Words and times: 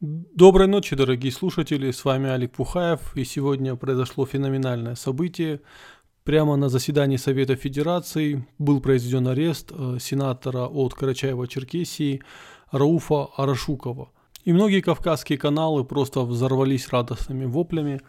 Доброй 0.00 0.68
ночи, 0.68 0.94
дорогие 0.94 1.32
слушатели, 1.32 1.90
с 1.90 2.04
вами 2.04 2.28
Алик 2.28 2.52
Пухаев, 2.52 3.16
и 3.16 3.24
сегодня 3.24 3.74
произошло 3.74 4.26
феноменальное 4.26 4.94
событие. 4.94 5.60
Прямо 6.22 6.54
на 6.54 6.68
заседании 6.68 7.16
Совета 7.16 7.56
Федерации 7.56 8.46
был 8.58 8.80
произведен 8.80 9.26
арест 9.26 9.72
э, 9.72 9.98
сенатора 9.98 10.68
от 10.68 10.94
Карачаева-Черкесии 10.94 12.22
Рауфа 12.70 13.26
Арашукова. 13.36 14.10
И 14.44 14.52
многие 14.52 14.82
кавказские 14.82 15.36
каналы 15.36 15.84
просто 15.84 16.20
взорвались 16.20 16.90
радостными 16.90 17.46
воплями. 17.46 18.00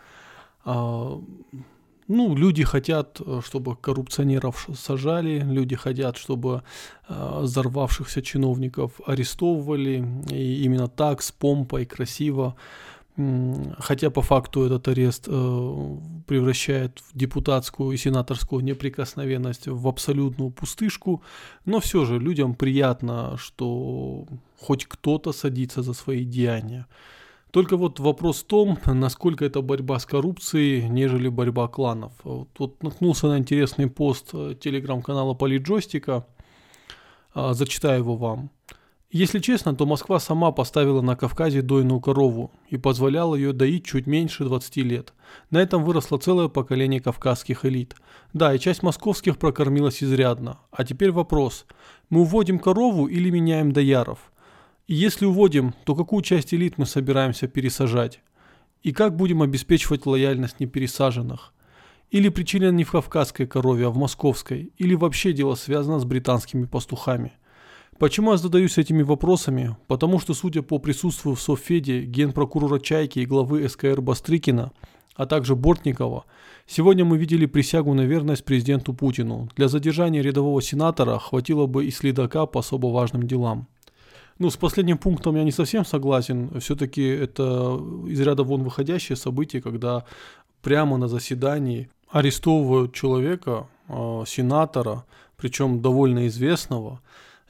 Ну, 2.10 2.36
люди 2.36 2.64
хотят, 2.64 3.22
э, 3.24 3.42
чтобы 3.46 3.76
коррупционеров 3.76 4.68
сажали, 4.76 5.44
люди 5.46 5.76
хотят, 5.76 6.18
чтобы 6.18 6.64
э, 7.08 7.40
взорвавшихся 7.42 8.24
чиновников 8.24 9.00
арестовывали, 9.06 10.04
и 10.32 10.64
именно 10.64 10.88
так, 10.88 11.22
с 11.22 11.32
помпой, 11.32 11.86
красиво. 11.86 12.56
Хотя 13.78 14.10
по 14.10 14.22
факту 14.22 14.64
этот 14.64 14.88
арест 14.88 15.26
э, 15.28 15.98
превращает 16.26 17.00
депутатскую 17.14 17.92
и 17.92 17.98
сенаторскую 17.98 18.64
неприкосновенность 18.64 19.68
в 19.68 19.88
абсолютную 19.88 20.50
пустышку, 20.50 21.22
но 21.66 21.80
все 21.80 22.06
же 22.06 22.18
людям 22.18 22.56
приятно, 22.56 23.38
что 23.38 24.26
хоть 24.60 24.86
кто-то 24.86 25.32
садится 25.32 25.84
за 25.84 25.94
свои 25.94 26.24
деяния. 26.26 26.88
Только 27.52 27.78
вот 27.78 28.00
вопрос 28.00 28.44
в 28.44 28.46
том, 28.46 28.78
насколько 28.86 29.44
это 29.44 29.62
борьба 29.62 30.00
с 30.00 30.06
коррупцией, 30.06 30.88
нежели 30.88 31.30
борьба 31.30 31.68
кланов. 31.68 32.14
Вот, 32.24 32.50
вот 32.60 32.84
наткнулся 32.84 33.28
на 33.28 33.40
интересный 33.40 33.90
пост 33.90 34.30
э, 34.34 34.56
телеграм-канала 34.60 35.34
Политджойстика. 35.34 36.28
А, 37.34 37.54
зачитаю 37.54 38.00
его 38.00 38.16
вам. 38.16 38.52
Если 39.12 39.40
честно, 39.40 39.76
то 39.76 39.88
Москва 39.88 40.20
сама 40.20 40.52
поставила 40.52 41.02
на 41.02 41.16
Кавказе 41.16 41.64
дойную 41.64 42.00
корову 42.00 42.52
и 42.68 42.78
позволяла 42.78 43.34
ее 43.34 43.54
доить 43.54 43.84
чуть 43.84 44.06
меньше 44.06 44.44
20 44.44 44.78
лет. 44.78 45.14
На 45.50 45.58
этом 45.58 45.84
выросло 45.84 46.20
целое 46.20 46.48
поколение 46.48 47.02
кавказских 47.02 47.66
элит. 47.66 47.96
Да, 48.34 48.54
и 48.54 48.60
часть 48.60 48.84
московских 48.84 49.40
прокормилась 49.40 50.04
изрядно. 50.04 50.60
А 50.70 50.84
теперь 50.84 51.12
вопрос. 51.12 51.66
Мы 52.12 52.22
уводим 52.22 52.60
корову 52.60 53.08
или 53.08 53.32
меняем 53.32 53.72
дояров? 53.72 54.32
Если 54.92 55.28
уводим, 55.28 55.76
то 55.84 55.94
какую 55.94 56.24
часть 56.24 56.52
элит 56.52 56.80
мы 56.80 56.88
собираемся 56.88 57.48
пересажать? 57.48 58.22
И 58.82 58.92
как 58.92 59.16
будем 59.16 59.44
обеспечивать 59.44 60.08
лояльность 60.08 60.60
непересаженных? 60.60 61.54
Или 62.10 62.30
причина 62.30 62.72
не 62.72 62.84
в 62.84 62.90
кавказской 62.90 63.46
корове, 63.46 63.86
а 63.86 63.92
в 63.92 63.98
московской? 63.98 64.74
Или 64.80 64.96
вообще 64.96 65.32
дело 65.32 65.54
связано 65.54 66.00
с 66.00 66.06
британскими 66.06 66.66
пастухами? 66.66 67.34
Почему 68.00 68.32
я 68.32 68.38
задаюсь 68.38 68.80
этими 68.80 69.04
вопросами? 69.04 69.78
Потому 69.86 70.18
что, 70.18 70.34
судя 70.34 70.64
по 70.64 70.80
присутствию 70.80 71.36
в 71.36 71.42
Софеде 71.42 72.02
генпрокурора 72.02 72.80
Чайки 72.80 73.20
и 73.20 73.28
главы 73.28 73.70
СКР 73.70 74.02
Бастрыкина, 74.02 74.72
а 75.14 75.26
также 75.28 75.56
Бортникова, 75.56 76.26
сегодня 76.66 77.06
мы 77.06 77.20
видели 77.20 77.46
присягу 77.46 77.94
на 77.94 78.08
верность 78.08 78.44
президенту 78.44 78.96
Путину. 78.96 79.50
Для 79.56 79.68
задержания 79.68 80.24
рядового 80.24 80.64
сенатора 80.64 81.20
хватило 81.20 81.68
бы 81.68 81.86
и 81.86 81.92
следака 81.92 82.48
по 82.48 82.62
особо 82.62 82.88
важным 82.88 83.28
делам. 83.28 83.68
Ну, 84.40 84.50
с 84.50 84.56
последним 84.56 84.98
пунктом 84.98 85.36
я 85.36 85.44
не 85.44 85.52
совсем 85.52 85.84
согласен. 85.84 86.60
Все-таки 86.62 87.04
это 87.04 87.78
из 88.08 88.22
ряда 88.22 88.44
вон 88.44 88.64
выходящее 88.64 89.18
событие, 89.18 89.62
когда 89.62 90.06
прямо 90.62 90.98
на 90.98 91.10
заседании 91.10 91.90
арестовывают 92.10 92.94
человека, 92.94 93.68
э, 93.90 94.24
сенатора, 94.26 95.04
причем 95.36 95.82
довольно 95.82 96.28
известного, 96.28 97.02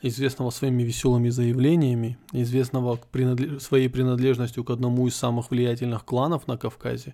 известного 0.01 0.49
своими 0.49 0.81
веселыми 0.81 1.29
заявлениями, 1.29 2.17
известного 2.31 2.99
принадлеж... 3.11 3.61
своей 3.61 3.87
принадлежностью 3.87 4.63
к 4.63 4.71
одному 4.71 5.07
из 5.07 5.15
самых 5.15 5.51
влиятельных 5.51 6.03
кланов 6.05 6.47
на 6.47 6.57
Кавказе, 6.57 7.13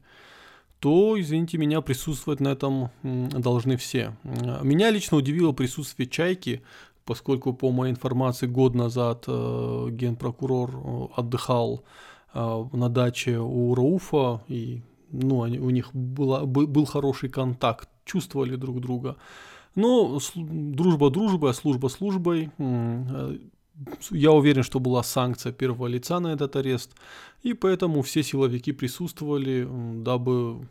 то, 0.80 1.20
извините 1.20 1.58
меня, 1.58 1.82
присутствовать 1.82 2.40
на 2.40 2.50
этом 2.50 2.92
должны 3.04 3.76
все. 3.76 4.16
Меня 4.24 4.90
лично 4.92 5.18
удивило 5.18 5.52
присутствие 5.52 6.08
Чайки, 6.08 6.62
поскольку, 7.06 7.54
по 7.54 7.72
моей 7.72 7.92
информации, 7.92 8.48
год 8.48 8.76
назад 8.76 9.26
э, 9.28 9.88
генпрокурор 9.92 10.72
э, 10.72 11.08
отдыхал 11.16 11.84
э, 12.34 12.66
на 12.74 12.90
даче 12.90 13.38
у 13.40 13.76
Рауфа, 13.76 14.42
и 14.48 14.82
ну, 15.12 15.44
они, 15.44 15.60
у 15.60 15.70
них 15.70 15.94
была, 15.94 16.46
был 16.46 16.86
хороший 16.86 17.30
контакт, 17.30 17.90
чувствовали 18.06 18.56
друг 18.56 18.82
друга. 18.82 19.16
Но 19.76 20.20
дружба 20.36 21.10
дружбой, 21.10 21.52
а 21.52 21.54
служба 21.54 21.90
службой. 21.90 22.50
Я 24.10 24.32
уверен, 24.32 24.64
что 24.64 24.80
была 24.80 25.04
санкция 25.04 25.52
первого 25.52 25.88
лица 25.88 26.20
на 26.20 26.30
этот 26.30 26.56
арест, 26.56 26.92
и 27.44 27.54
поэтому 27.54 28.02
все 28.02 28.24
силовики 28.24 28.72
присутствовали, 28.72 29.68
дабы 30.02 30.66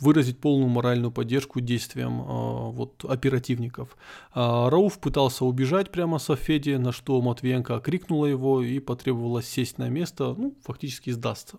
выразить 0.00 0.38
полную 0.40 0.68
моральную 0.68 1.10
поддержку 1.10 1.60
действиям 1.60 2.20
э, 2.20 2.70
вот, 2.72 3.04
оперативников. 3.04 3.96
А 4.32 4.70
Рауф 4.70 4.98
пытался 4.98 5.44
убежать 5.44 5.90
прямо 5.90 6.18
с 6.18 6.34
Феди, 6.36 6.76
на 6.76 6.92
что 6.92 7.20
Матвиенко 7.20 7.80
крикнула 7.80 8.26
его 8.26 8.62
и 8.62 8.78
потребовалось 8.78 9.48
сесть 9.48 9.78
на 9.78 9.88
место, 9.88 10.34
ну, 10.36 10.54
фактически 10.62 11.10
сдастся. 11.10 11.58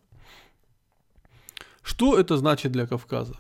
Что 1.82 2.20
это 2.20 2.38
значит 2.38 2.72
для 2.72 2.86
Кавказа? 2.86 3.38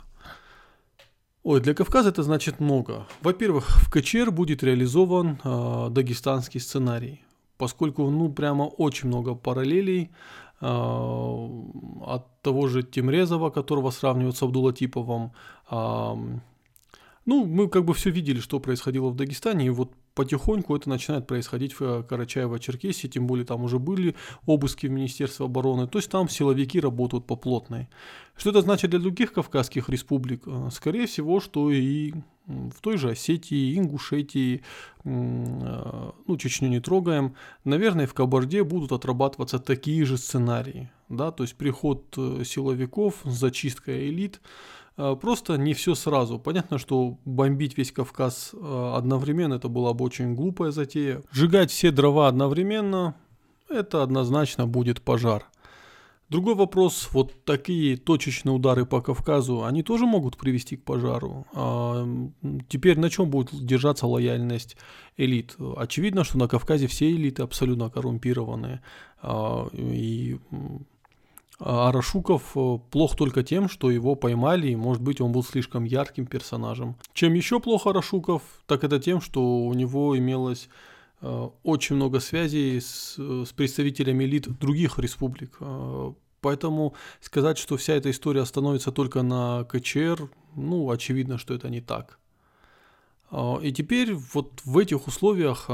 Ой, 1.43 1.61
для 1.61 1.73
Кавказа 1.73 2.09
это 2.09 2.23
значит 2.23 2.59
много. 2.59 3.07
Во-первых, 3.21 3.69
в 3.69 3.91
КЧР 3.91 4.31
будет 4.31 4.63
реализован 4.63 5.39
э, 5.43 5.87
дагестанский 5.91 6.59
сценарий, 6.59 7.23
поскольку 7.57 8.09
ну 8.09 8.29
прямо 8.29 8.63
очень 8.63 9.07
много 9.07 9.35
параллелей 9.35 10.11
от 10.59 12.41
того 12.41 12.67
же 12.67 12.83
Тимрезова, 12.83 13.49
которого 13.49 13.91
сравнивают 13.91 14.37
с 14.37 14.43
Абдулатиповым. 14.43 15.31
Ну, 15.69 17.45
мы 17.45 17.67
как 17.67 17.83
бы 17.83 17.93
все 17.93 18.09
видели, 18.09 18.39
что 18.39 18.59
происходило 18.59 19.09
в 19.09 19.15
Дагестане, 19.15 19.65
и 19.65 19.69
вот 19.69 19.91
потихоньку 20.17 20.75
это 20.75 20.89
начинает 20.89 21.27
происходить 21.27 21.79
в 21.79 21.81
э, 21.81 22.03
Карачаево-Черкесии, 22.09 23.07
тем 23.07 23.27
более 23.27 23.45
там 23.45 23.63
уже 23.63 23.77
были 23.77 24.15
обыски 24.47 24.87
в 24.87 24.91
Министерстве 24.91 25.45
обороны, 25.45 25.87
то 25.87 25.99
есть 25.99 26.09
там 26.09 26.27
силовики 26.27 26.79
работают 26.79 27.27
по 27.27 27.35
плотной. 27.35 27.87
Что 28.35 28.49
это 28.49 28.61
значит 28.61 28.89
для 28.89 28.99
других 28.99 29.31
кавказских 29.31 29.89
республик? 29.89 30.41
Э, 30.47 30.69
скорее 30.71 31.05
всего, 31.05 31.39
что 31.39 31.69
и 31.69 32.13
в 32.47 32.81
той 32.81 32.97
же 32.97 33.11
Осетии, 33.11 33.77
Ингушетии, 33.77 34.63
э, 35.03 36.11
ну, 36.27 36.37
Чечню 36.37 36.69
не 36.69 36.79
трогаем, 36.79 37.35
наверное, 37.63 38.07
в 38.07 38.15
Кабарде 38.15 38.63
будут 38.63 38.91
отрабатываться 38.91 39.59
такие 39.59 40.03
же 40.03 40.17
сценарии, 40.17 40.89
да, 41.09 41.31
то 41.31 41.43
есть 41.43 41.55
приход 41.55 42.03
силовиков, 42.43 43.21
зачистка 43.23 43.91
элит, 44.09 44.41
просто 44.97 45.57
не 45.57 45.73
все 45.73 45.95
сразу. 45.95 46.39
Понятно, 46.39 46.77
что 46.77 47.17
бомбить 47.25 47.77
весь 47.77 47.91
Кавказ 47.91 48.51
э, 48.53 48.93
одновременно 48.95 49.55
это 49.55 49.69
была 49.69 49.93
бы 49.93 50.05
очень 50.05 50.35
глупая 50.35 50.71
затея. 50.71 51.21
Сжигать 51.31 51.71
все 51.71 51.91
дрова 51.91 52.27
одновременно 52.27 53.15
это 53.69 54.03
однозначно 54.03 54.67
будет 54.67 55.01
пожар. 55.01 55.45
Другой 56.29 56.55
вопрос, 56.55 57.07
вот 57.13 57.45
такие 57.45 57.95
точечные 57.95 58.53
удары 58.53 58.85
по 58.85 59.01
Кавказу, 59.01 59.63
они 59.63 59.81
тоже 59.81 60.05
могут 60.05 60.35
привести 60.35 60.75
к 60.75 60.83
пожару. 60.83 61.45
А 61.53 62.05
теперь 62.67 62.99
на 62.99 63.09
чем 63.09 63.29
будет 63.29 63.65
держаться 63.65 64.07
лояльность 64.07 64.75
элит? 65.15 65.55
Очевидно, 65.77 66.25
что 66.25 66.37
на 66.37 66.49
Кавказе 66.49 66.87
все 66.87 67.09
элиты 67.11 67.43
абсолютно 67.43 67.89
коррумпированные. 67.89 68.81
А, 69.21 69.69
и 69.71 70.37
Арашуков 71.69 72.55
э, 72.55 72.77
плох 72.91 73.17
только 73.17 73.43
тем, 73.43 73.67
что 73.67 73.91
его 73.91 74.15
поймали, 74.15 74.69
и, 74.69 74.75
может 74.77 75.03
быть, 75.03 75.19
он 75.19 75.33
был 75.33 75.43
слишком 75.43 75.83
ярким 75.83 76.25
персонажем. 76.25 76.95
Чем 77.13 77.33
еще 77.33 77.59
плохо 77.59 77.89
Арашуков, 77.89 78.41
так 78.67 78.85
это 78.85 78.99
тем, 78.99 79.19
что 79.19 79.41
у 79.41 79.73
него 79.73 80.17
имелось 80.17 80.69
э, 81.21 81.49
очень 81.63 81.97
много 81.97 82.21
связей 82.21 82.79
с, 82.79 83.17
с 83.17 83.51
представителями 83.51 84.23
элит 84.23 84.47
других 84.59 84.97
республик. 84.97 85.57
Э, 85.59 86.13
поэтому 86.39 86.93
сказать, 87.19 87.57
что 87.57 87.75
вся 87.75 87.95
эта 87.95 88.11
история 88.11 88.43
остановится 88.43 88.93
только 88.93 89.21
на 89.21 89.65
КЧР, 89.65 90.29
ну, 90.55 90.89
очевидно, 90.89 91.37
что 91.37 91.53
это 91.53 91.69
не 91.69 91.81
так. 91.81 92.17
И 93.61 93.73
теперь 93.73 94.13
вот 94.13 94.61
в 94.63 94.77
этих 94.77 95.05
условиях 95.05 95.69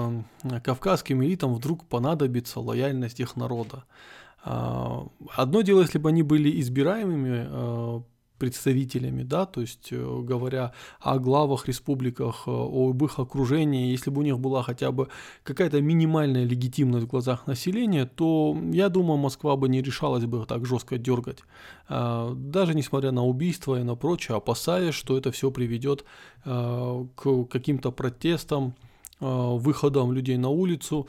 кавказским 0.64 1.24
элитам 1.24 1.54
вдруг 1.54 1.86
понадобится 1.86 2.60
лояльность 2.60 3.20
их 3.20 3.36
народа. 3.36 3.84
А, 4.44 5.08
одно 5.36 5.62
дело, 5.62 5.82
если 5.82 6.00
бы 6.00 6.10
они 6.10 6.22
были 6.22 6.60
избираемыми 6.60 7.48
а, 7.50 8.04
представителями, 8.40 9.24
да, 9.24 9.46
то 9.46 9.62
есть 9.62 9.88
э, 9.92 10.22
говоря 10.22 10.74
о 11.00 11.18
главах 11.18 11.68
республиках, 11.70 12.44
э, 12.46 12.52
об 12.52 13.02
их 13.06 13.20
окружении, 13.20 13.92
если 13.92 14.10
бы 14.10 14.20
у 14.20 14.24
них 14.24 14.38
была 14.38 14.64
хотя 14.64 14.92
бы 14.92 15.08
какая-то 15.44 15.80
минимальная 15.80 16.44
легитимность 16.44 17.06
в 17.06 17.10
глазах 17.10 17.48
населения, 17.48 18.06
то 18.06 18.58
я 18.74 18.90
думаю, 18.90 19.18
Москва 19.18 19.56
бы 19.56 19.70
не 19.70 19.82
решалась 19.82 20.26
бы 20.26 20.46
так 20.46 20.66
жестко 20.66 20.98
дергать. 20.98 21.40
Даже 21.88 22.74
несмотря 22.74 23.12
на 23.12 23.24
убийства 23.24 23.80
и 23.80 23.84
на 23.84 23.96
прочее, 23.96 24.36
опасаясь, 24.36 24.96
что 24.96 25.18
это 25.18 25.32
все 25.32 25.50
приведет 25.50 26.04
к 26.44 27.46
каким-то 27.50 27.92
протестам, 27.92 28.74
выходам 29.20 30.12
людей 30.12 30.38
на 30.38 30.50
улицу. 30.50 31.08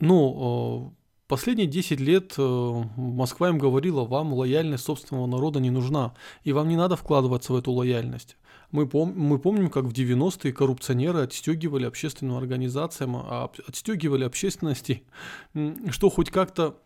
Но 0.00 0.92
Последние 1.26 1.66
10 1.66 2.00
лет 2.00 2.34
э, 2.36 2.82
Москва 2.96 3.48
им 3.48 3.56
говорила, 3.56 4.04
вам 4.04 4.34
лояльность 4.34 4.84
собственного 4.84 5.26
народа 5.26 5.58
не 5.58 5.70
нужна, 5.70 6.14
и 6.42 6.52
вам 6.52 6.68
не 6.68 6.76
надо 6.76 6.96
вкладываться 6.96 7.54
в 7.54 7.56
эту 7.56 7.72
лояльность. 7.72 8.36
Мы, 8.70 8.84
пом- 8.84 9.14
мы 9.14 9.38
помним, 9.38 9.70
как 9.70 9.84
в 9.84 9.92
90-е 9.92 10.52
коррупционеры 10.52 11.20
отстегивали 11.20 11.86
общественным 11.86 12.36
организациям, 12.36 13.16
а 13.16 13.50
отстегивали 13.66 14.24
общественности, 14.24 15.04
что 15.90 16.10
хоть 16.10 16.30
как-то 16.30 16.76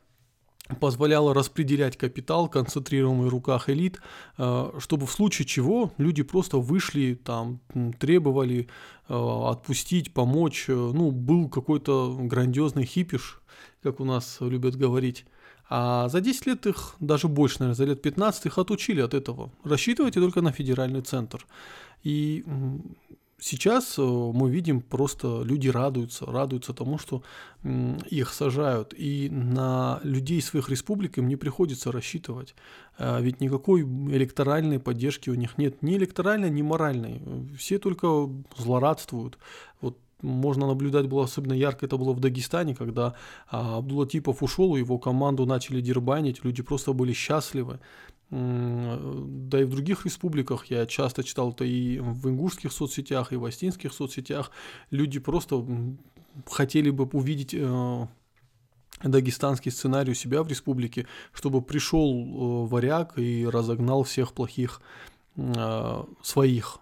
позволяло 0.81 1.35
распределять 1.35 1.97
капитал, 1.97 2.49
концентрированный 2.49 3.27
в 3.27 3.31
руках 3.31 3.69
элит, 3.69 4.01
э, 4.37 4.71
чтобы 4.79 5.07
в 5.07 5.11
случае 5.11 5.47
чего 5.47 5.93
люди 5.99 6.23
просто 6.23 6.59
вышли, 6.59 7.15
там, 7.15 7.61
требовали 7.99 8.69
э, 9.09 9.15
отпустить, 9.15 10.15
помочь. 10.15 10.67
Ну, 10.69 11.11
был 11.11 11.49
какой-то 11.49 12.17
грандиозный 12.21 12.85
хипиш, 12.85 13.41
как 13.83 14.01
у 14.01 14.05
нас 14.05 14.39
любят 14.41 14.77
говорить. 14.77 15.25
А 15.71 16.09
за 16.09 16.21
10 16.21 16.47
лет 16.47 16.67
их, 16.67 16.97
даже 16.99 17.29
больше, 17.29 17.59
наверное, 17.61 17.77
за 17.77 17.85
лет 17.85 18.01
15 18.01 18.47
их 18.47 18.59
отучили 18.59 19.03
от 19.03 19.15
этого. 19.15 19.51
Рассчитывайте 19.65 20.21
только 20.21 20.41
на 20.41 20.51
федеральный 20.51 21.03
центр. 21.03 21.47
И 22.03 22.45
сейчас 23.39 23.99
э, 23.99 24.03
мы 24.03 24.51
видим 24.51 24.81
просто 24.81 25.43
люди 25.45 25.69
радуются, 25.69 26.25
радуются 26.25 26.73
тому, 26.73 26.99
что 26.99 27.23
их 28.11 28.33
сажают. 28.33 28.95
И 28.97 29.29
на 29.29 30.01
людей 30.03 30.41
своих 30.41 30.71
республик 30.71 31.19
им 31.19 31.29
не 31.29 31.37
приходится 31.37 31.93
рассчитывать. 31.93 32.55
А 32.97 33.21
ведь 33.21 33.43
никакой 33.43 33.83
электоральной 33.83 34.81
поддержки 34.81 35.29
у 35.29 35.35
них 35.35 35.59
нет. 35.59 35.83
Ни 35.83 35.97
электоральной, 35.99 36.49
ни 36.49 36.63
моральной. 36.63 37.21
Все 37.59 37.79
только 37.79 38.31
злорадствуют. 38.57 39.39
Вот 39.83 39.99
можно 40.23 40.67
наблюдать 40.67 41.07
было 41.07 41.25
особенно 41.25 41.53
ярко, 41.53 41.87
это 41.87 41.97
было 41.97 42.13
в 42.13 42.21
Дагестане, 42.21 42.75
когда 42.75 43.15
а, 43.49 43.79
Абдулатипов 43.79 44.43
ушел, 44.43 44.77
его 44.77 44.99
команду 44.99 45.47
начали 45.47 45.81
дербанить, 45.81 46.45
люди 46.45 46.63
просто 46.63 46.93
были 46.93 47.13
счастливы. 47.13 47.81
Да 48.31 49.61
и 49.61 49.65
в 49.65 49.71
других 49.71 50.05
республиках 50.05 50.67
я 50.67 50.85
часто 50.85 51.25
читал 51.25 51.53
это 51.53 51.65
и 51.65 51.99
в 51.99 52.29
ингушских 52.29 52.73
соцсетях, 52.73 53.33
и 53.33 53.37
в 53.37 53.45
астинских 53.45 53.93
соцсетях. 53.95 54.51
Люди 54.91 55.19
просто 55.19 55.65
хотели 56.47 56.91
бы 56.91 57.05
увидеть 57.05 57.55
э, 57.55 58.07
дагестанский 59.03 59.71
сценарий 59.71 60.13
у 60.13 60.15
себя 60.15 60.43
в 60.43 60.49
республике, 60.49 61.07
чтобы 61.33 61.63
пришел 61.63 62.13
э, 62.13 62.69
варяг 62.69 63.19
и 63.19 63.47
разогнал 63.47 64.03
всех 64.03 64.35
плохих 64.35 64.83
э, 65.37 66.05
своих 66.23 66.81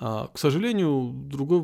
к 0.00 0.38
сожалению, 0.38 1.12
другой 1.12 1.62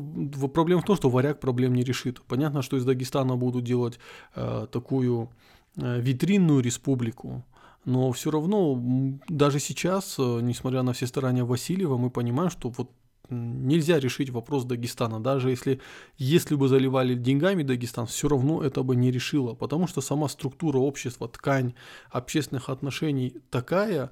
проблема 0.49 0.81
в 0.81 0.85
том, 0.85 0.95
что 0.95 1.09
варяг 1.09 1.39
проблем 1.39 1.73
не 1.73 1.83
решит. 1.83 2.21
Понятно, 2.27 2.61
что 2.61 2.77
из 2.77 2.85
Дагестана 2.85 3.35
будут 3.35 3.63
делать 3.63 3.99
э, 4.35 4.67
такую 4.71 5.29
э, 5.75 5.99
витринную 5.99 6.61
республику, 6.61 7.43
но 7.85 8.11
все 8.11 8.29
равно 8.29 8.79
даже 9.27 9.59
сейчас, 9.59 10.19
э, 10.19 10.39
несмотря 10.41 10.83
на 10.83 10.93
все 10.93 11.07
старания 11.07 11.43
Васильева, 11.43 11.97
мы 11.97 12.11
понимаем, 12.11 12.51
что 12.51 12.69
вот 12.69 12.91
нельзя 13.29 13.99
решить 13.99 14.29
вопрос 14.29 14.65
Дагестана. 14.65 15.19
Даже 15.19 15.49
если, 15.49 15.79
если 16.17 16.55
бы 16.55 16.67
заливали 16.67 17.15
деньгами 17.15 17.63
Дагестан, 17.63 18.05
все 18.05 18.27
равно 18.27 18.63
это 18.63 18.83
бы 18.83 18.95
не 18.95 19.11
решило, 19.11 19.53
потому 19.53 19.87
что 19.87 20.01
сама 20.01 20.29
структура 20.29 20.77
общества, 20.77 21.27
ткань 21.27 21.73
общественных 22.11 22.69
отношений 22.69 23.37
такая, 23.49 24.03
а, 24.03 24.11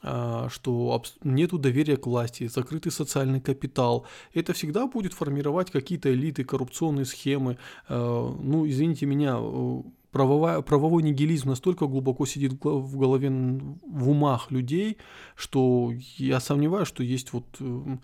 что 0.00 1.02
нету 1.22 1.58
доверия 1.58 1.96
к 1.96 2.06
власти, 2.06 2.46
закрытый 2.46 2.92
социальный 2.92 3.40
капитал. 3.40 4.06
Это 4.34 4.52
всегда 4.52 4.86
будет 4.86 5.14
формировать 5.14 5.70
какие-то 5.70 6.12
элиты, 6.12 6.44
коррупционные 6.44 7.06
схемы. 7.06 7.56
А, 7.88 8.36
ну, 8.38 8.68
извините 8.68 9.06
меня, 9.06 9.38
э, 9.38 9.82
правовая, 10.14 10.60
правовой 10.60 11.02
нигилизм 11.02 11.48
настолько 11.48 11.86
глубоко 11.86 12.26
сидит 12.26 12.52
в 12.62 12.98
голове, 12.98 13.30
в 13.30 14.08
умах 14.08 14.50
людей, 14.50 14.98
что 15.34 15.92
я 16.16 16.38
сомневаюсь, 16.38 16.88
что 16.88 17.02
есть 17.02 17.32
вот 17.32 17.44
э, 17.58 17.96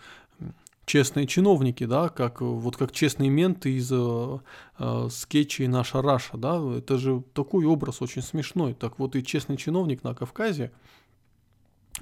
честные 0.87 1.29
чиновники, 1.29 1.85
да, 1.87 2.09
как 2.09 2.41
вот 2.41 2.77
как 2.77 2.91
честные 2.91 3.31
менты 3.31 3.75
из 3.77 3.91
э, 3.93 4.39
э, 4.79 5.09
скетчей 5.11 5.69
«Наша 5.69 6.03
Раша», 6.03 6.37
да, 6.37 6.61
это 6.79 6.99
же 6.99 7.23
такой 7.33 7.65
образ 7.65 8.03
очень 8.03 8.23
смешной. 8.23 8.75
Так 8.75 8.99
вот 8.99 9.15
и 9.15 9.25
честный 9.25 9.57
чиновник 9.57 10.03
на 10.03 10.15
Кавказе, 10.15 10.73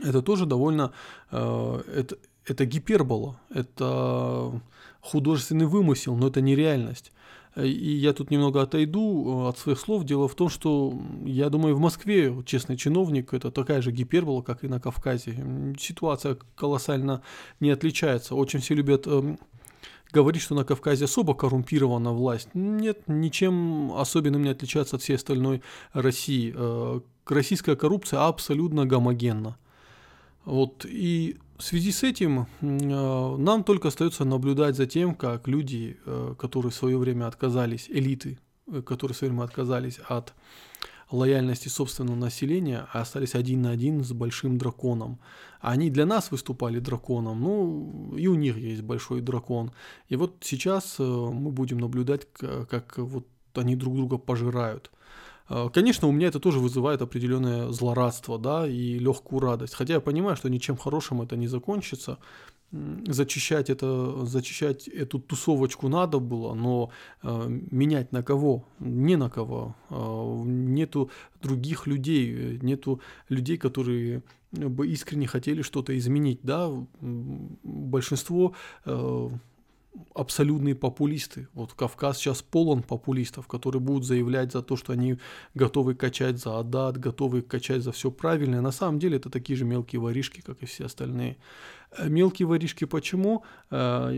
это 0.03 0.23
тоже 0.23 0.47
довольно... 0.47 0.93
Э, 1.31 1.83
это, 1.95 2.17
это 2.45 2.65
гипербола, 2.65 3.39
это 3.51 4.61
художественный 5.01 5.67
вымысел, 5.67 6.17
но 6.17 6.29
это 6.29 6.41
не 6.41 6.57
реальность. 6.57 7.13
И 7.57 7.97
я 7.97 8.13
тут 8.13 8.31
немного 8.31 8.63
отойду 8.63 9.45
э, 9.45 9.49
от 9.49 9.59
своих 9.59 9.81
слов. 9.81 10.05
Дело 10.05 10.29
в 10.29 10.35
том, 10.35 10.49
что 10.49 10.97
я 11.25 11.51
думаю, 11.51 11.75
в 11.75 11.81
Москве 11.81 12.33
честный 12.47 12.77
чиновник 12.77 13.35
это 13.35 13.51
такая 13.51 13.83
же 13.83 13.91
гипербола, 13.91 14.43
как 14.43 14.63
и 14.65 14.69
на 14.69 14.81
Кавказе. 14.81 15.75
Ситуация 15.79 16.39
колоссально 16.55 17.23
не 17.59 17.71
отличается. 17.71 18.37
Очень 18.37 18.61
все 18.61 18.75
любят 18.75 19.05
э, 19.07 19.37
говорить, 20.13 20.43
что 20.43 20.55
на 20.55 20.65
Кавказе 20.65 21.07
особо 21.07 21.35
коррумпирована 21.35 22.13
власть. 22.13 22.51
Нет, 22.55 23.01
ничем 23.09 23.93
особенным 23.93 24.43
не 24.43 24.51
отличается 24.51 24.97
от 24.97 25.03
всей 25.03 25.17
остальной 25.17 25.63
России. 25.93 26.55
Э, 26.55 27.01
российская 27.27 27.75
коррупция 27.75 28.27
абсолютно 28.27 28.87
гомогенна. 28.87 29.57
Вот, 30.45 30.87
и 30.89 31.37
в 31.59 31.63
связи 31.63 31.91
с 31.91 32.05
этим 32.05 32.47
э, 32.61 33.37
нам 33.37 33.65
только 33.65 33.89
остается 33.89 34.25
наблюдать 34.25 34.77
за 34.77 34.87
тем, 34.87 35.15
как 35.15 35.49
люди, 35.49 35.99
э, 36.07 36.35
которые 36.39 36.71
в 36.71 36.75
свое 36.75 36.97
время 36.97 37.27
отказались, 37.27 37.87
элиты, 37.91 38.39
э, 38.69 38.81
которые 38.83 39.15
в 39.15 39.19
свое 39.19 39.33
время 39.33 39.45
отказались 39.45 39.99
от 40.09 40.35
лояльности 41.11 41.69
собственного 41.69 42.17
населения, 42.17 42.87
а 42.93 43.01
остались 43.01 43.35
один 43.35 43.63
на 43.63 43.71
один 43.71 44.05
с 44.05 44.13
большим 44.13 44.57
драконом. 44.57 45.19
Они 45.61 45.91
для 45.91 46.07
нас 46.07 46.31
выступали 46.31 46.79
драконом, 46.79 47.41
ну 47.41 48.15
и 48.17 48.29
у 48.29 48.35
них 48.35 48.57
есть 48.57 48.83
большой 48.83 49.21
дракон. 49.21 49.73
И 50.09 50.17
вот 50.17 50.37
сейчас 50.43 50.97
мы 50.99 51.51
будем 51.51 51.79
наблюдать, 51.79 52.29
как 52.33 52.99
вот 52.99 53.27
они 53.55 53.75
друг 53.75 53.97
друга 53.97 54.19
пожирают. 54.19 54.91
А, 55.49 55.69
конечно, 55.69 56.09
у 56.09 56.13
меня 56.13 56.29
это 56.29 56.41
тоже 56.41 56.59
вызывает 56.59 57.03
определенное 57.03 57.71
злорадство, 57.71 58.39
да, 58.39 58.67
и 58.67 58.99
легкую 58.99 59.41
радость. 59.41 59.75
Хотя 59.75 59.95
я 59.95 60.01
понимаю, 60.01 60.37
что 60.37 60.51
ничем 60.51 60.77
хорошим 60.77 61.23
это 61.23 61.37
не 61.37 61.49
закончится. 61.49 62.19
Зачищать 62.71 63.71
это, 63.71 64.27
зачищать 64.27 64.89
эту 64.89 65.19
тусовочку 65.19 65.89
надо 65.89 66.19
было, 66.19 66.53
но 66.53 66.91
э, 67.23 67.47
менять 67.49 68.13
на 68.13 68.23
кого? 68.23 68.69
Не 68.79 69.17
на 69.17 69.31
кого. 69.31 69.75
Э, 69.89 70.43
нету 70.45 71.11
других 71.43 71.87
людей, 71.87 72.59
нету 72.61 73.01
людей, 73.31 73.57
которые 73.57 74.23
бы 74.53 74.87
искренне 74.87 75.27
хотели 75.27 75.63
что-то 75.63 75.97
изменить, 75.97 76.41
да. 76.43 76.71
Большинство 77.01 78.55
э, 78.85 79.31
абсолютные 80.15 80.75
популисты. 80.75 81.49
Вот 81.55 81.73
Кавказ 81.75 82.19
сейчас 82.19 82.43
полон 82.43 82.83
популистов, 82.83 83.47
которые 83.47 83.81
будут 83.81 84.05
заявлять 84.05 84.53
за 84.53 84.63
то, 84.63 84.77
что 84.77 84.93
они 84.93 85.19
готовы 85.55 85.95
качать 85.95 86.39
за 86.39 86.59
Адат, 86.59 86.99
готовы 86.99 87.43
качать 87.43 87.83
за 87.83 87.93
все 87.93 88.11
правильное. 88.11 88.61
На 88.61 88.73
самом 88.73 88.99
деле 88.99 89.17
это 89.17 89.31
такие 89.31 89.57
же 89.57 89.65
мелкие 89.65 90.01
воришки, 90.01 90.41
как 90.41 90.63
и 90.63 90.67
все 90.67 90.87
остальные. 90.87 91.37
Э, 91.97 92.09
мелкие 92.09 92.47
воришки 92.47 92.85
почему? 92.85 93.45
Э, 93.71 94.11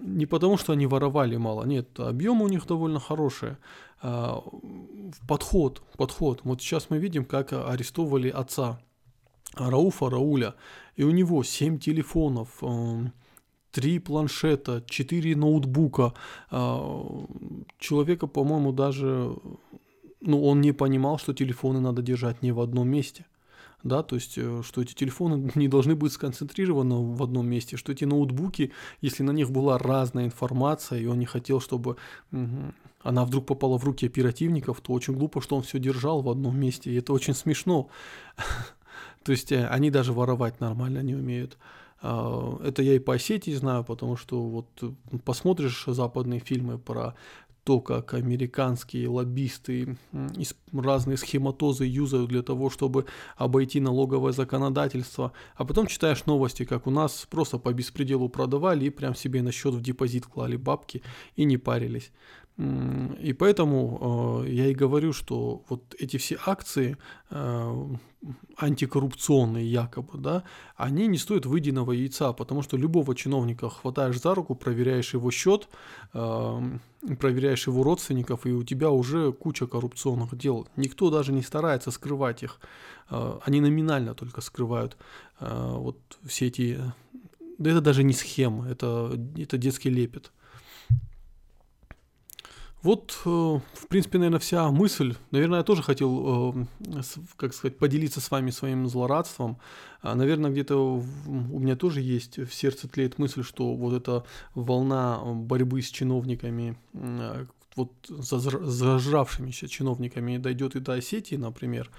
не 0.00 0.26
потому, 0.26 0.56
что 0.56 0.72
они 0.72 0.86
воровали 0.86 1.36
мало. 1.36 1.64
Нет, 1.64 1.98
объем 1.98 2.42
у 2.42 2.48
них 2.48 2.66
довольно 2.66 3.00
хороший. 3.00 3.56
Э, 4.02 4.34
подход, 5.26 5.82
подход. 5.96 6.40
Вот 6.44 6.60
сейчас 6.60 6.90
мы 6.90 6.98
видим, 6.98 7.24
как 7.24 7.52
арестовывали 7.52 8.28
отца 8.28 8.78
Рауфа 9.54 10.10
Рауля. 10.10 10.54
И 10.96 11.04
у 11.04 11.10
него 11.10 11.42
7 11.42 11.78
телефонов, 11.78 12.62
три 13.74 13.98
планшета, 13.98 14.84
четыре 14.86 15.34
ноутбука. 15.34 16.14
А, 16.50 17.26
человека, 17.78 18.28
по-моему, 18.28 18.72
даже, 18.72 19.34
ну, 20.20 20.44
он 20.44 20.60
не 20.60 20.72
понимал, 20.72 21.18
что 21.18 21.34
телефоны 21.34 21.80
надо 21.80 22.00
держать 22.00 22.40
не 22.40 22.52
в 22.52 22.60
одном 22.60 22.88
месте. 22.88 23.26
Да, 23.82 24.02
то 24.02 24.14
есть, 24.14 24.38
э, 24.38 24.62
что 24.64 24.80
эти 24.80 24.94
телефоны 24.94 25.50
не 25.56 25.66
должны 25.66 25.96
быть 25.96 26.12
сконцентрированы 26.12 27.16
в 27.16 27.22
одном 27.22 27.48
месте, 27.48 27.76
что 27.76 27.90
эти 27.90 28.04
ноутбуки, 28.04 28.70
если 29.02 29.24
на 29.24 29.32
них 29.32 29.50
была 29.50 29.76
разная 29.76 30.26
информация, 30.26 31.00
и 31.00 31.06
он 31.06 31.18
не 31.18 31.26
хотел, 31.26 31.60
чтобы 31.60 31.96
она 33.02 33.24
вдруг 33.24 33.46
попала 33.46 33.76
в 33.76 33.84
руки 33.84 34.06
оперативников, 34.06 34.80
то 34.80 34.92
очень 34.92 35.14
глупо, 35.14 35.40
что 35.40 35.56
он 35.56 35.62
все 35.62 35.80
держал 35.80 36.22
в 36.22 36.30
одном 36.30 36.58
месте, 36.58 36.90
и 36.90 36.94
это 36.94 37.12
очень 37.12 37.34
смешно. 37.34 37.88
То 39.24 39.32
есть, 39.32 39.50
э, 39.50 39.66
они 39.66 39.90
даже 39.90 40.12
воровать 40.12 40.60
нормально 40.60 41.02
не 41.02 41.16
умеют. 41.16 41.58
А, 42.02 42.58
это 42.64 42.82
я 42.82 42.94
и 42.94 42.98
по 42.98 43.14
Осетии 43.14 43.52
знаю, 43.52 43.84
потому 43.84 44.16
что 44.16 44.42
вот 44.42 44.66
посмотришь 45.24 45.84
западные 45.86 46.40
фильмы 46.40 46.78
про 46.78 47.14
то, 47.64 47.80
как 47.80 48.12
американские 48.12 49.08
лоббисты 49.08 49.96
разные 50.72 51.16
схематозы 51.16 51.84
юзают 51.84 52.28
для 52.28 52.42
того, 52.42 52.68
чтобы 52.68 53.06
обойти 53.36 53.80
налоговое 53.80 54.32
законодательство, 54.32 55.32
а 55.56 55.64
потом 55.64 55.86
читаешь 55.86 56.26
новости, 56.26 56.64
как 56.66 56.86
у 56.86 56.90
нас 56.90 57.26
просто 57.30 57.58
по 57.58 57.72
беспределу 57.72 58.28
продавали 58.28 58.84
и 58.84 58.90
прям 58.90 59.14
себе 59.14 59.40
на 59.42 59.50
счет 59.50 59.74
в 59.74 59.80
депозит 59.80 60.26
клали 60.26 60.56
бабки 60.56 61.02
и 61.36 61.44
не 61.44 61.56
парились. 61.56 62.12
И 62.56 63.32
поэтому 63.32 64.44
э, 64.44 64.50
я 64.50 64.68
и 64.68 64.74
говорю, 64.74 65.12
что 65.12 65.64
вот 65.68 65.96
эти 65.98 66.18
все 66.18 66.38
акции 66.46 66.96
э, 67.30 67.86
антикоррупционные 68.56 69.66
якобы, 69.66 70.18
да, 70.18 70.44
они 70.76 71.08
не 71.08 71.18
стоят 71.18 71.46
выеденного 71.46 71.90
яйца, 71.90 72.32
потому 72.32 72.62
что 72.62 72.76
любого 72.76 73.16
чиновника 73.16 73.68
хватаешь 73.68 74.20
за 74.20 74.36
руку, 74.36 74.54
проверяешь 74.54 75.14
его 75.14 75.32
счет, 75.32 75.68
э, 76.12 76.78
проверяешь 77.18 77.66
его 77.66 77.82
родственников, 77.82 78.46
и 78.46 78.52
у 78.52 78.62
тебя 78.62 78.90
уже 78.90 79.32
куча 79.32 79.66
коррупционных 79.66 80.36
дел. 80.38 80.68
Никто 80.76 81.10
даже 81.10 81.32
не 81.32 81.42
старается 81.42 81.90
скрывать 81.90 82.44
их. 82.44 82.60
Э, 83.10 83.40
они 83.44 83.60
номинально 83.60 84.14
только 84.14 84.40
скрывают 84.40 84.96
вот 85.40 85.98
все 86.24 86.46
эти... 86.46 86.78
Да 87.58 87.70
это 87.70 87.80
даже 87.80 88.04
не 88.04 88.12
схема, 88.12 88.68
это, 88.68 89.18
это 89.36 89.58
детский 89.58 89.90
лепет. 89.90 90.30
Вот, 92.84 93.18
э, 93.24 93.28
в 93.28 93.86
принципе, 93.88 94.18
наверное, 94.18 94.38
вся 94.38 94.70
мысль. 94.70 95.14
Наверное, 95.30 95.60
я 95.60 95.64
тоже 95.64 95.82
хотел, 95.82 96.54
э, 96.54 97.00
как 97.36 97.54
сказать, 97.54 97.78
поделиться 97.78 98.20
с 98.20 98.30
вами 98.30 98.50
своим 98.50 98.86
злорадством. 98.88 99.56
А, 100.02 100.14
наверное, 100.14 100.50
где-то 100.50 100.76
у 100.76 101.58
меня 101.58 101.76
тоже 101.76 102.02
есть 102.02 102.36
в 102.38 102.52
сердце 102.52 102.86
тлеет 102.86 103.18
мысль, 103.18 103.42
что 103.42 103.74
вот 103.74 103.94
эта 103.94 104.24
волна 104.54 105.18
борьбы 105.24 105.80
с 105.80 105.88
чиновниками, 105.88 106.76
а, 106.92 107.46
вот 107.74 107.90
зажравшимися 108.06 109.66
чиновниками 109.66 110.36
дойдет 110.36 110.76
и 110.76 110.80
до 110.80 110.92
Осетии, 110.92 111.36
например. 111.36 111.90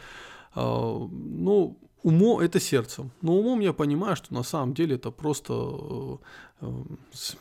А, 0.53 1.07
ну, 1.09 1.79
умом 2.03 2.39
это 2.41 2.59
сердцем. 2.59 3.09
Но 3.23 3.33
умом 3.33 3.59
я 3.59 3.73
понимаю, 3.73 4.15
что 4.15 4.35
на 4.35 4.43
самом 4.43 4.75
деле 4.75 4.97
это 4.97 5.09
просто 5.09 6.19
э, 6.61 6.83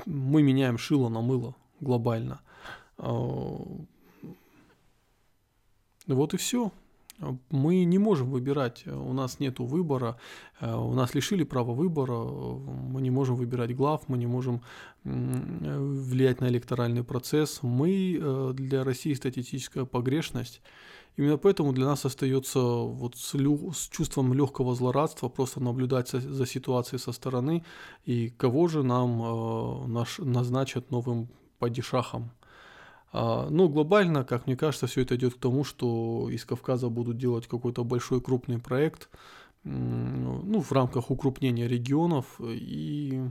мы 0.06 0.42
меняем 0.42 0.78
шило 0.78 1.10
на 1.10 1.20
мыло 1.20 1.54
глобально. 1.80 2.40
А, 2.98 3.58
вот 6.06 6.34
и 6.34 6.36
все. 6.36 6.70
Мы 7.50 7.84
не 7.84 7.98
можем 7.98 8.30
выбирать, 8.30 8.86
у 8.88 9.12
нас 9.12 9.38
нет 9.38 9.60
выбора, 9.60 10.18
а, 10.60 10.78
у 10.78 10.94
нас 10.94 11.14
лишили 11.14 11.44
права 11.44 11.72
выбора, 11.72 12.16
мы 12.16 13.00
не 13.00 13.10
можем 13.10 13.36
выбирать 13.36 13.74
глав, 13.76 14.08
мы 14.08 14.18
не 14.18 14.26
можем 14.26 14.62
влиять 15.04 16.40
на 16.40 16.48
электоральный 16.48 17.04
процесс. 17.04 17.62
Мы 17.62 18.18
э, 18.20 18.52
для 18.54 18.84
России 18.84 19.12
статистическая 19.12 19.84
погрешность. 19.84 20.62
Именно 21.16 21.38
поэтому 21.38 21.72
для 21.72 21.86
нас 21.86 22.04
остается 22.04 22.58
вот 22.58 23.16
с, 23.16 23.34
лю- 23.34 23.72
с 23.72 23.88
чувством 23.88 24.34
легкого 24.34 24.74
злорадства 24.74 25.28
просто 25.28 25.60
наблюдать 25.60 26.08
за, 26.08 26.20
за 26.20 26.46
ситуацией 26.46 26.98
со 26.98 27.12
стороны 27.12 27.64
и 28.04 28.30
кого 28.30 28.66
же 28.66 28.82
нам 28.82 29.22
э, 29.22 29.86
наш, 29.86 30.18
назначат 30.18 30.90
новым 30.90 31.28
падишахом. 31.58 32.30
А, 33.16 33.49
ну, 33.49 33.68
глобально, 33.68 34.25
как 34.25 34.49
мне 34.49 34.56
кажется, 34.56 34.88
все 34.88 35.02
это 35.02 35.14
идет 35.14 35.35
к 35.35 35.38
тому, 35.38 35.62
что 35.62 36.28
из 36.30 36.44
Кавказа 36.44 36.88
будут 36.88 37.16
делать 37.16 37.47
какой-то 37.47 37.85
большой 37.85 38.21
крупный 38.21 38.59
проект, 38.59 39.09
ну, 39.62 40.61
в 40.61 40.73
рамках 40.73 41.12
укрупнения 41.12 41.68
регионов, 41.68 42.40
и 42.40 43.23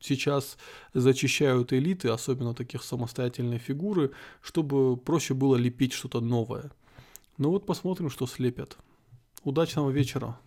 сейчас 0.00 0.56
зачищают 0.94 1.74
элиты, 1.74 2.08
особенно 2.08 2.54
таких 2.54 2.82
самостоятельные 2.82 3.58
фигуры, 3.58 4.12
чтобы 4.40 4.96
проще 4.96 5.34
было 5.34 5.56
лепить 5.56 5.92
что-то 5.92 6.22
новое. 6.22 6.70
Ну 7.36 7.50
вот 7.50 7.66
посмотрим, 7.66 8.08
что 8.08 8.26
слепят. 8.26 8.78
Удачного 9.44 9.90
вечера! 9.90 10.40